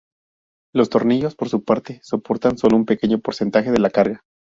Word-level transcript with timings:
Los 0.73 0.89
tornillos, 0.89 1.35
por 1.35 1.49
su 1.49 1.63
parte, 1.63 2.01
soportan 2.03 2.57
solo 2.57 2.75
un 2.75 2.87
pequeño 2.87 3.19
porcentaje 3.19 3.69
de 3.69 3.77
la 3.79 3.91
carga. 3.91 4.23